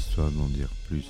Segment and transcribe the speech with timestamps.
[0.00, 1.04] histoire d'en dire plus.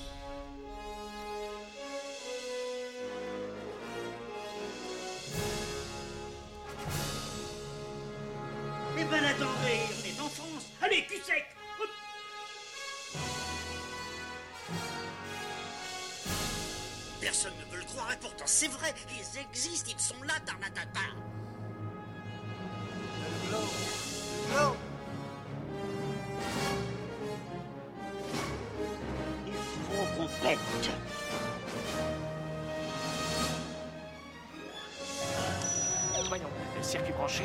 [36.29, 36.49] Voyons,
[36.83, 37.45] circuit branché,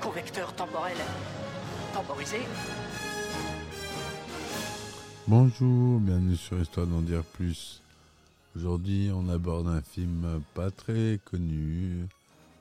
[0.00, 0.96] correcteur temporel
[1.94, 2.38] temporisé.
[5.28, 7.82] Bonjour, bienvenue sur Histoire d'en dire plus.
[8.56, 12.06] Aujourd'hui, on aborde un film pas très connu,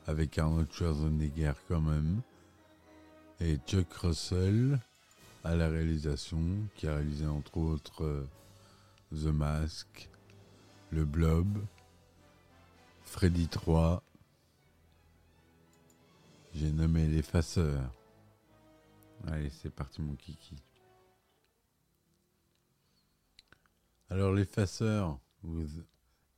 [0.05, 2.21] avec Arnold Schwarzenegger quand même,
[3.41, 4.77] et Chuck Russell
[5.44, 6.41] à la réalisation,
[6.75, 8.27] qui a réalisé entre autres euh,
[9.11, 10.09] The Mask,
[10.91, 11.66] Le Blob,
[13.03, 14.03] Freddy 3.
[16.53, 17.89] J'ai nommé l'effaceur.
[19.27, 20.58] Allez, c'est parti mon kiki.
[24.09, 25.64] Alors l'effaceur, ou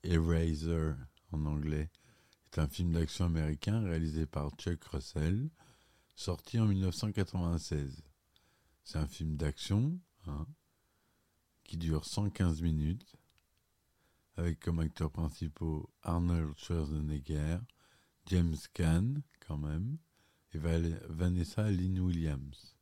[0.03, 0.93] Eraser
[1.31, 1.89] en anglais,
[2.51, 5.49] est un film d'action américain réalisé par Chuck Russell,
[6.15, 8.03] sorti en 1996.
[8.83, 10.45] C'est un film d'action hein,
[11.69, 13.15] qui dure 115 minutes,
[14.37, 17.59] avec comme acteurs principaux Arnold Schwarzenegger,
[18.25, 19.99] James Caan quand même,
[20.51, 22.75] et Vanessa Lynn Williams.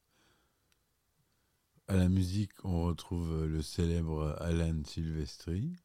[1.89, 5.75] À la musique, on retrouve le célèbre Alan Silvestri,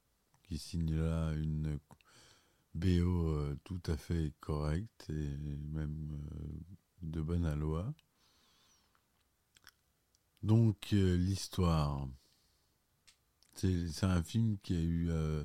[0.44, 1.80] qui signe là une
[2.72, 5.36] BO euh, tout à fait correcte et
[5.72, 6.60] même euh,
[7.02, 7.92] de bonne aloi.
[10.44, 12.06] Donc, euh, l'histoire.
[13.54, 15.44] C'est un film qui a eu euh,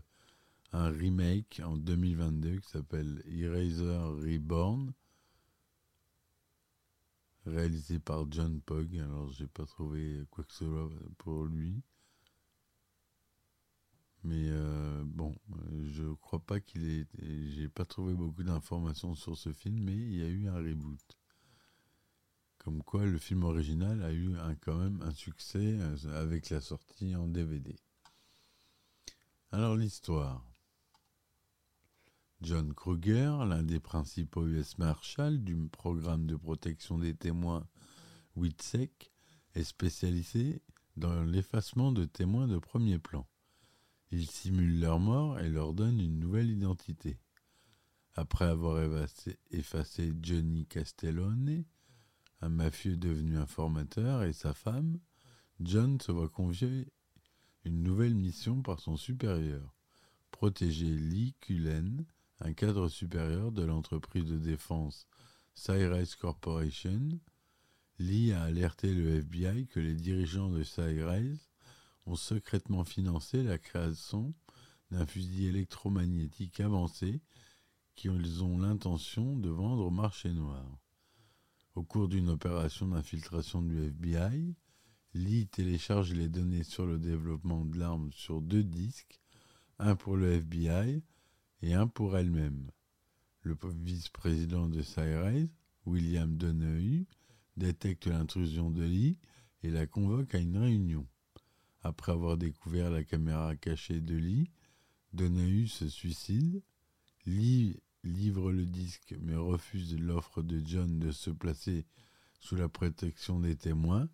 [0.73, 4.93] un remake en 2022 qui s'appelle Eraser Reborn
[7.47, 8.97] réalisé par John Pog.
[8.97, 11.81] Alors, j'ai pas trouvé quoi que ce soit pour lui.
[14.23, 15.35] Mais euh, bon,
[15.85, 17.07] je crois pas qu'il ait.
[17.21, 21.17] J'ai pas trouvé beaucoup d'informations sur ce film, mais il y a eu un reboot.
[22.57, 26.59] Comme quoi, le film original a eu un, quand même un succès euh, avec la
[26.59, 27.75] sortie en DVD.
[29.53, 30.43] Alors, l'histoire.
[32.41, 37.65] John Kruger, l'un des principaux US Marshals du programme de protection des témoins
[38.35, 39.09] WITSEC,
[39.55, 40.61] est spécialisé
[40.97, 43.25] dans l'effacement de témoins de premier plan.
[44.11, 47.17] Il simule leur mort et leur donne une nouvelle identité.
[48.15, 48.83] Après avoir
[49.51, 51.63] effacé, Johnny Castellone,
[52.41, 54.99] un mafieux devenu informateur, et sa femme,
[55.61, 56.91] John se voit confier
[57.67, 59.75] une nouvelle mission par son supérieur,
[60.31, 62.05] protéger Lee Cullen,
[62.39, 65.05] un cadre supérieur de l'entreprise de défense
[65.53, 67.19] Cyrus Corporation.
[67.99, 71.51] Lee a alerté le FBI que les dirigeants de Cyrus
[72.05, 74.33] ont secrètement financé la création
[74.91, 77.21] d'un fusil électromagnétique avancé
[77.95, 80.65] qu'ils ont l'intention de vendre au marché noir.
[81.75, 84.55] Au cours d'une opération d'infiltration du FBI,
[85.13, 89.19] Lee télécharge les données sur le développement de l'arme sur deux disques,
[89.79, 91.03] un pour le FBI
[91.61, 92.69] et un pour elle-même.
[93.41, 95.49] Le vice-président de Cyrus,
[95.85, 97.07] William Donahue,
[97.55, 99.17] détecte l'intrusion de Lee
[99.63, 101.07] et la convoque à une réunion.
[101.81, 104.51] Après avoir découvert la caméra cachée de Lee,
[105.13, 106.61] Donahue se suicide.
[107.25, 111.85] Lee livre le disque mais refuse l'offre de John de se placer
[112.39, 114.09] sous la protection des témoins,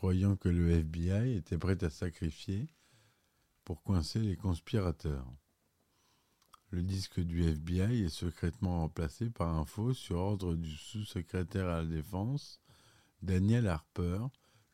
[0.00, 2.66] croyant que le FBI était prêt à sacrifier
[3.64, 5.30] pour coincer les conspirateurs.
[6.70, 11.82] Le disque du FBI est secrètement remplacé par un faux sur ordre du sous-secrétaire à
[11.82, 12.62] la défense,
[13.20, 14.20] Daniel Harper,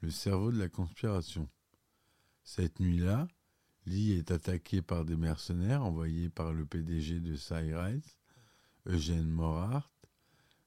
[0.00, 1.49] le cerveau de la conspiration.
[2.45, 3.27] Cette nuit-là,
[3.85, 8.17] Lee est attaqué par des mercenaires envoyés par le PDG de Cyrus,
[8.87, 9.91] Eugène Morhart.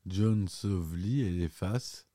[0.05, 2.08] John sauve Lee et l'efface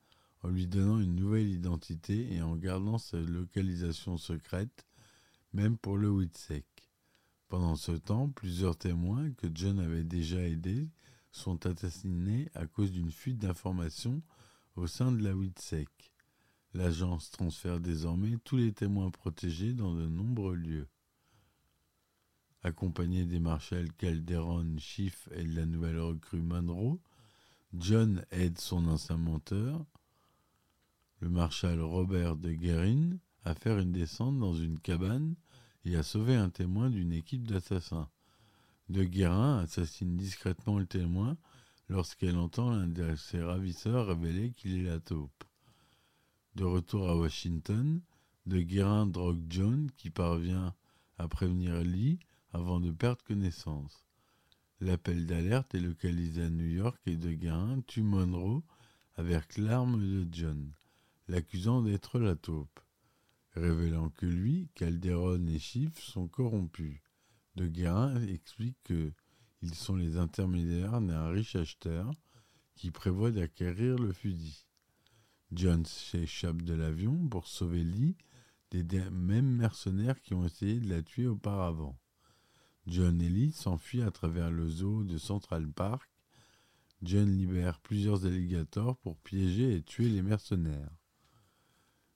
[0.44, 4.84] en lui donnant une nouvelle identité et en gardant sa localisation secrète,
[5.54, 6.66] même pour le WITSEC.
[7.48, 10.90] Pendant ce temps, plusieurs témoins que John avait déjà aidés
[11.30, 14.22] sont assassinés à cause d'une fuite d'informations
[14.76, 15.88] au sein de la WITSEC.
[16.74, 20.88] L'agence transfère désormais tous les témoins protégés dans de nombreux lieux.
[22.62, 27.00] Accompagné des marshals Calderon, Schiff et de la nouvelle recrue Monroe,
[27.72, 29.86] John aide son ancien menteur,
[31.24, 35.34] le marshal Robert de Guerin, à faire une descente dans une cabane
[35.86, 38.10] et à sauver un témoin d'une équipe d'assassins.
[38.90, 41.38] De Guérin assassine discrètement le témoin
[41.88, 45.44] lorsqu'elle entend l'un de ses ravisseurs révéler qu'il est la taupe.
[46.56, 48.02] De retour à Washington,
[48.44, 50.74] De Guérin drogue John qui parvient
[51.16, 52.18] à prévenir Lee
[52.52, 54.04] avant de perdre connaissance.
[54.78, 58.62] L'appel d'alerte est localisé à New York et De Guérin tue Monroe
[59.16, 60.70] avec l'arme de John,
[61.28, 62.80] l'accusant d'être la taupe,
[63.52, 67.00] révélant que lui, Calderon et Schiff sont corrompus.
[67.56, 69.12] De Guérin explique que
[69.62, 72.12] ils sont les intermédiaires d'un riche acheteur
[72.74, 74.66] qui prévoit d'acquérir le fusil.
[75.52, 78.16] John s'échappe de l'avion pour sauver Lee
[78.82, 81.96] des mêmes mercenaires qui ont essayé de la tuer auparavant.
[82.86, 86.10] John et Lee s'enfuient à travers le zoo de Central Park.
[87.02, 90.90] John libère plusieurs alligators pour piéger et tuer les mercenaires.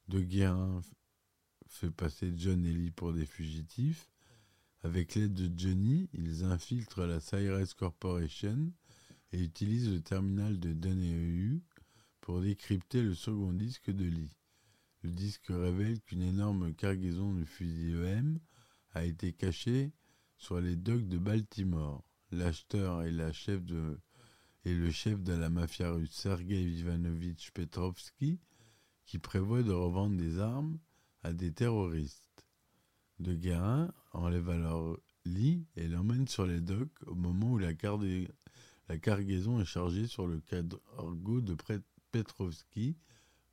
[0.09, 0.81] De Guérin
[1.67, 4.11] fait passer John et Lee pour des fugitifs.
[4.83, 8.73] Avec l'aide de Johnny, ils infiltrent la Cyrus Corporation
[9.33, 11.63] et utilisent le terminal de Donahue
[12.23, 14.35] pour décrypter le second disque de Lee.
[15.03, 18.39] Le disque révèle qu'une énorme cargaison de fusils EM
[18.93, 19.93] a été cachée
[20.39, 22.03] sur les docks de Baltimore.
[22.31, 28.41] L'acheteur et, le chef de la mafia russe Sergei Ivanovich Petrovski
[29.09, 30.79] qui prévoit de revendre des armes
[31.23, 32.45] à des terroristes.
[33.19, 39.61] De Guérin enlève alors Lee et l'emmène sur les docks au moment où la, cargaison
[39.61, 41.57] est chargée sur le cargo de
[42.13, 42.97] Petrovski,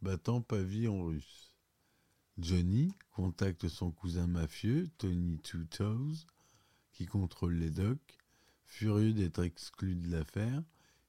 [0.02, 1.54] battant pavillon russe.
[2.38, 6.28] Johnny contacte son cousin mafieux, Tony Two Toes,
[6.92, 8.18] qui contrôle les docks.
[8.66, 10.62] Furieux d'être exclu de l'affaire,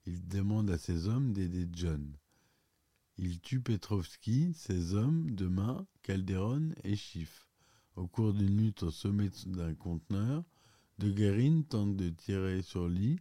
[0.06, 2.16] il demande à ses hommes d'aider John.
[3.18, 7.48] Il tue Petrovski, ses hommes, de main, Calderon et Schiff.
[7.94, 10.44] Au cours d'une lutte au sommet d'un conteneur,
[10.98, 13.18] De Guerin tente de tirer sur Lee,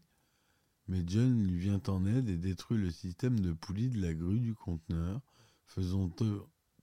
[0.90, 4.42] mais John lui vient en aide et détruit le système de poulie de la grue
[4.42, 5.22] du conteneur,
[5.66, 6.10] faisant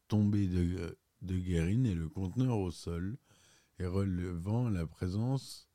[0.08, 3.18] tomber De, de et le conteneur au sol
[3.78, 5.68] et relevant la présence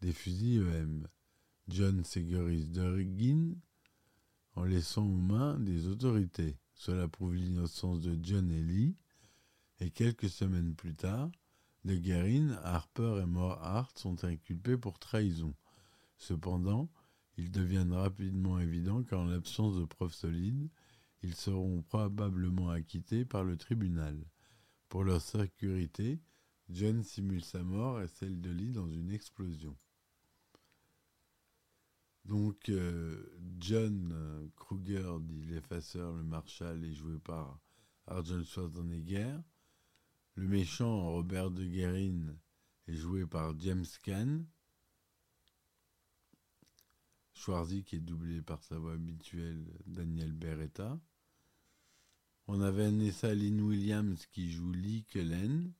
[0.00, 1.06] des fusils EM.
[1.68, 3.54] John sécurise Guerin
[4.56, 6.58] en laissant aux mains des autorités.
[6.80, 8.96] Cela prouve l'innocence de John et Lee.
[9.80, 11.30] Et quelques semaines plus tard,
[11.84, 15.54] De Guerin, Harper et Morhart sont inculpés pour trahison.
[16.16, 16.88] Cependant,
[17.36, 20.70] il devient rapidement évident qu'en l'absence de preuves solides,
[21.20, 24.18] ils seront probablement acquittés par le tribunal.
[24.88, 26.18] Pour leur sécurité,
[26.70, 29.76] John simule sa mort et celle de Lee dans une explosion.
[32.24, 33.24] Donc, euh,
[33.58, 37.58] John euh, Kruger, dit l'effaceur, le Marshal, est joué par
[38.06, 39.36] Arnold Schwarzenegger.
[40.34, 42.36] Le méchant, Robert de Guerin,
[42.86, 44.44] est joué par James Caan.
[47.34, 51.00] Schwarzy, qui est doublé par sa voix habituelle, Daniel Beretta.
[52.46, 55.72] On avait Vanessa Lynn Williams qui joue Lee Cullen.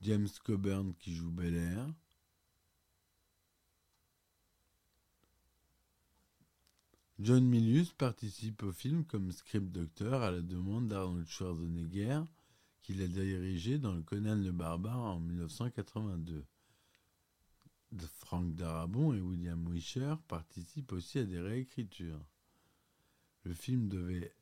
[0.00, 1.86] James Coburn qui joue Belair.
[7.24, 12.20] John Milius participe au film comme script docteur à la demande d'Arnold Schwarzenegger,
[12.82, 16.44] qu'il a dirigé dans le Conan le Barbare en 1982.
[18.16, 22.26] Frank Darabont et William Wisher participent aussi à des réécritures.
[23.44, 24.34] Le film devait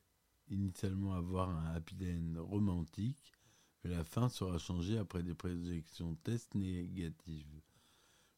[0.49, 3.35] initialement avoir un happy end romantique,
[3.85, 7.61] mais la fin sera changée après des projections tests négatives.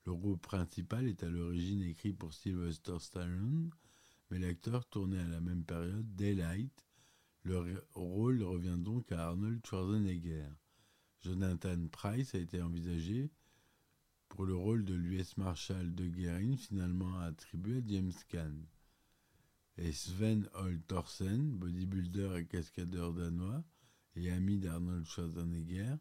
[0.04, 3.70] Le rôle principal est à l'origine écrit pour Sylvester Stallone,
[4.32, 6.86] mais l'acteur tournait à la même période Daylight.
[7.42, 10.48] Le rôle revient donc à Arnold Schwarzenegger.
[11.20, 13.30] Jonathan Price a été envisagé
[14.30, 18.54] pour le rôle de l'US Marshal de Guerin, finalement attribué à James Caan.
[19.76, 23.62] Et Sven Holt Thorsen, bodybuilder et cascadeur danois
[24.16, 25.96] et ami d'Arnold Schwarzenegger,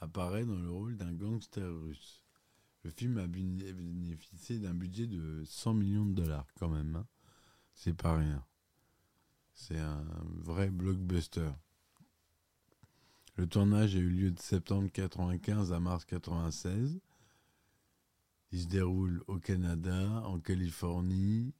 [0.00, 2.24] apparaît dans le rôle d'un gangster russe.
[2.82, 6.96] Le film a bénéficié d'un budget de 100 millions de dollars quand même.
[6.96, 7.06] Hein
[7.78, 8.44] c'est pas rien.
[9.54, 11.50] C'est un vrai blockbuster.
[13.36, 17.00] Le tournage a eu lieu de septembre 95 à mars 96.
[18.50, 21.54] Il se déroule au Canada, en Californie,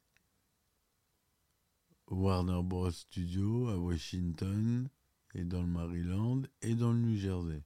[2.09, 2.91] au Warner Bros.
[2.91, 4.89] Studio, à Washington,
[5.35, 7.63] et dans le Maryland, et dans le New Jersey.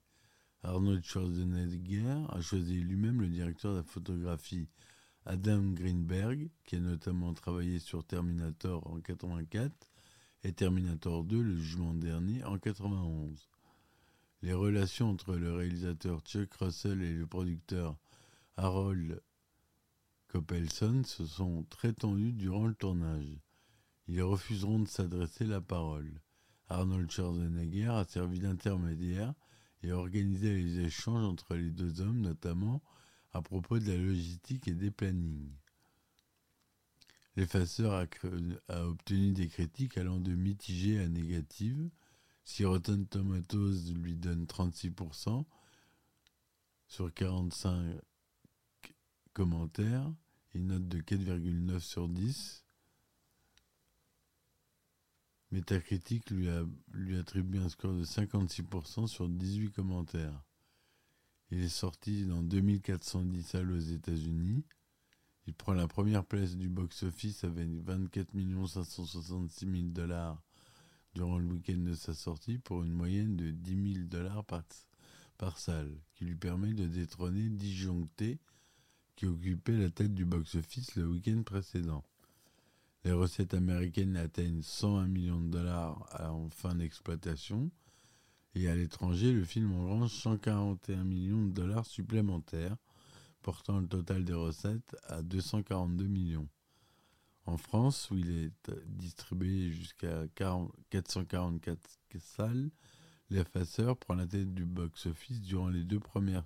[0.62, 4.68] Arnold Schwarzenegger a choisi lui-même le directeur de la photographie
[5.24, 9.72] Adam Greenberg, qui a notamment travaillé sur Terminator en 84
[10.42, 13.48] et Terminator 2, le jugement dernier, en 91.
[14.42, 17.96] Les relations entre le réalisateur Chuck Russell et le producteur
[18.56, 19.22] Harold
[20.26, 23.38] Coppelson se sont très tendues durant le tournage.
[24.08, 26.20] Ils refuseront de s'adresser la parole.
[26.68, 29.34] Arnold Schwarzenegger a servi d'intermédiaire
[29.82, 32.82] et a organisé les échanges entre les deux hommes, notamment
[33.32, 35.52] à propos de la logistique et des plannings.
[37.36, 38.06] L'effaceur
[38.68, 41.88] a, obtenu des critiques allant de mitigées à négatives.
[42.44, 42.64] Si
[43.08, 45.44] Tomatoes lui donne 36%
[46.88, 48.00] sur 45
[49.32, 50.12] commentaires,
[50.52, 52.64] une note de 4,9 sur 10.
[55.52, 60.42] Metacritic lui attribue un score de 56% sur 18 commentaires.
[61.54, 64.64] Il est sorti dans 2410 salles aux États-Unis.
[65.46, 68.30] Il prend la première place du box-office avec 24
[68.66, 70.42] 566 000 dollars
[71.14, 74.46] durant le week-end de sa sortie pour une moyenne de 10 000 dollars
[75.36, 78.38] par, salle, qui lui permet de détrôner Disjoncté,
[79.14, 82.02] qui occupait la tête du box-office le week-end précédent.
[83.04, 87.70] Les recettes américaines atteignent 101 millions de dollars en fin d'exploitation,
[88.54, 92.76] et à l'étranger, le film engrange 141 millions de dollars supplémentaires,
[93.40, 96.48] portant le total des recettes à 242 millions.
[97.44, 102.70] En France, où il est distribué jusqu'à 444 salles,
[103.30, 106.44] l'effaceur prend la tête du box-office durant les deux premières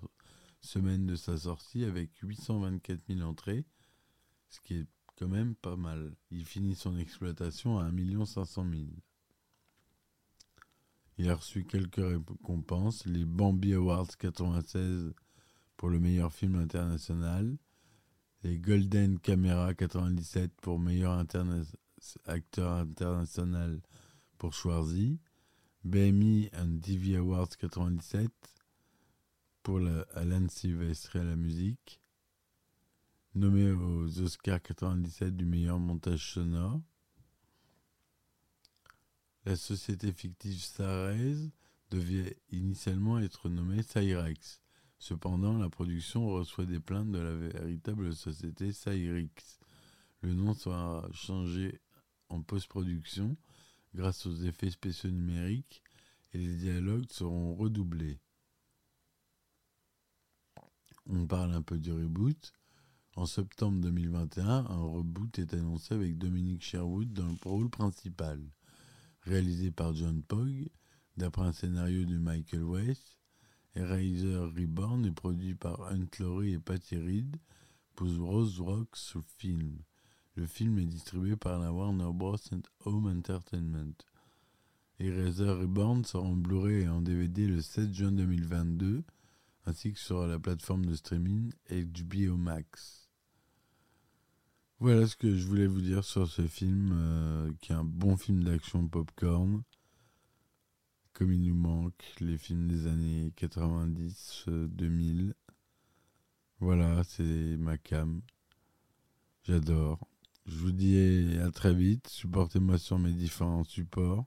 [0.61, 3.65] semaines de sa sortie avec 824 000 entrées,
[4.49, 4.87] ce qui est
[5.17, 6.15] quand même pas mal.
[6.31, 8.85] Il finit son exploitation à 1 500 000.
[11.19, 15.13] Il a reçu quelques récompenses, les Bambi Awards 96
[15.75, 17.57] pour le meilleur film international,
[18.43, 21.13] les Golden Camera 97 pour meilleur
[22.25, 23.81] acteur international
[24.37, 25.19] pour Schwarzy,
[25.83, 28.29] BMI and TV Awards 97
[29.63, 31.99] pour la, Alan Silvestre à la musique,
[33.33, 36.79] nommé aux Oscars 97 du meilleur montage sonore,
[39.47, 41.37] la société fictive Sarez
[41.89, 44.61] devait initialement être nommée Cyrex.
[44.99, 49.59] Cependant, la production reçoit des plaintes de la véritable société Cyrix.
[50.19, 51.79] Le nom sera changé
[52.27, 53.37] en post-production
[53.95, 55.81] grâce aux effets spéciaux numériques
[56.33, 58.19] et les dialogues seront redoublés.
[61.05, 62.51] On parle un peu du reboot.
[63.15, 68.43] En septembre 2021, un reboot est annoncé avec Dominique Sherwood dans le rôle principal
[69.27, 70.69] réalisé par John Pogg,
[71.17, 73.17] d'après un scénario de Michael Weiss,
[73.75, 77.35] et réalisé Reborn et produit par Hunt Laurie et Patty Reed
[77.95, 79.77] pour Rose Rocks Film.
[80.35, 82.37] Le film est distribué par la Warner Bros.
[82.85, 83.95] Home Entertainment.
[84.99, 89.03] Eraser Reborn sort en Blu-ray et en DVD le 7 juin 2022,
[89.65, 93.06] ainsi que sur la plateforme de streaming HBO Max.
[94.79, 98.15] Voilà ce que je voulais vous dire sur ce film, euh, qui est un bon
[98.15, 99.63] film d'action popcorn.
[101.13, 105.29] Comme il nous manque les films des années 90, 2000.
[105.29, 105.33] Euh,
[106.59, 108.21] voilà, c'est ma cam.
[109.43, 110.07] J'adore.
[110.45, 112.07] Je vous dis à très vite.
[112.07, 114.25] Supportez-moi sur mes différents supports.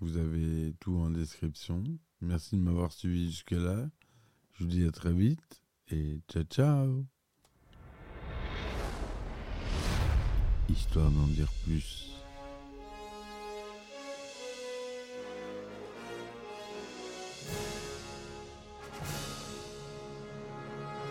[0.00, 1.84] Vous avez tout en description.
[2.22, 3.86] Merci de m'avoir suivi jusque-là.
[4.54, 7.21] Je vous dis à très vite et ciao ciao
[10.72, 12.08] histoire d'en dire plus.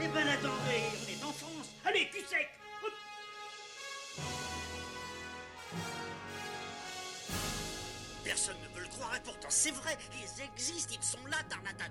[0.03, 2.50] Eh ben on est en France Allez, cul sec.
[8.24, 11.90] Personne ne veut le croire et pourtant c'est vrai, ils existent, ils sont là, Tarnatata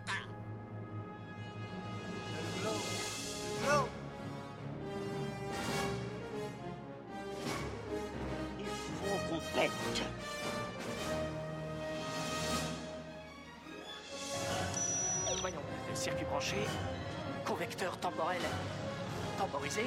[16.00, 16.56] circuit branché,
[17.44, 18.40] convecteur temporel
[19.36, 19.82] temporisé,